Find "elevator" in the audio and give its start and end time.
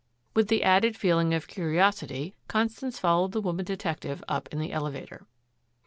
4.73-5.27